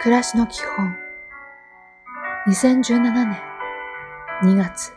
[0.00, 0.94] 暮らしの基本。
[2.46, 3.36] 2017年
[4.44, 4.92] 2月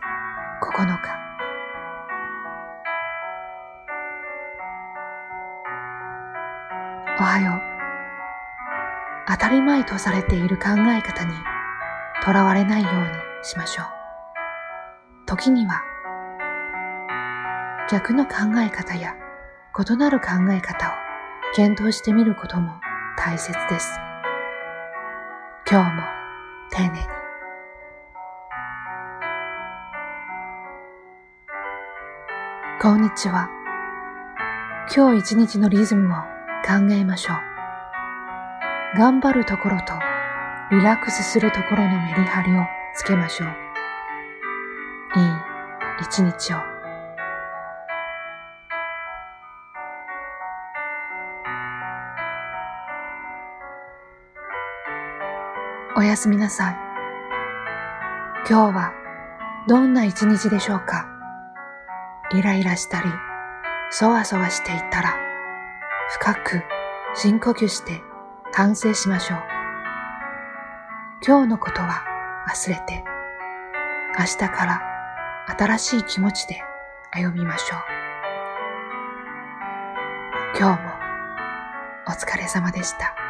[0.62, 1.18] 9日。
[7.20, 7.62] おはよう。
[9.28, 11.34] 当たり前とされている考え方に
[12.24, 13.08] とらわれないように
[13.42, 13.86] しましょう。
[15.26, 15.82] 時には
[17.90, 19.16] 逆の考え方や
[19.76, 20.92] 異なる考え方を
[21.56, 22.80] 検討してみることも
[23.18, 24.11] 大切です。
[25.72, 26.02] 今日も
[26.70, 26.98] 丁寧に。
[32.82, 33.50] こんにちは。
[34.94, 36.18] 今日一日のリズムを
[36.68, 37.36] 考えましょ
[38.96, 38.98] う。
[38.98, 39.94] 頑張るところと
[40.72, 43.48] リラックスするところのメリハリをつけましょう。
[43.48, 43.56] いい
[46.02, 46.71] 一日を。
[55.94, 56.76] おやすみなさい。
[58.50, 58.94] 今日は
[59.68, 61.06] どんな一日でしょうか？
[62.32, 63.10] イライラしたり、
[63.90, 65.16] そわそわしていたら、
[66.10, 66.64] 深く
[67.14, 68.02] 深呼吸して
[68.54, 69.40] 反省しましょう。
[71.28, 72.06] 今日のことは
[72.50, 73.04] 忘れて、
[74.18, 74.82] 明日から
[75.60, 76.64] 新しい気持ちで
[77.12, 77.80] 歩みましょう。
[80.58, 80.90] 今日も
[82.08, 83.21] お疲れ様でした。